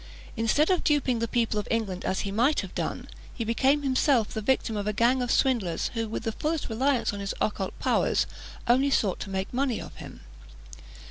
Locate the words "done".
2.73-3.07